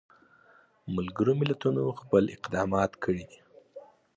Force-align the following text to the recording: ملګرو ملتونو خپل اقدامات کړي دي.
ملګرو 0.95 1.33
ملتونو 1.41 1.83
خپل 1.99 2.23
اقدامات 2.35 2.91
کړي 3.03 3.23
دي. 3.29 3.39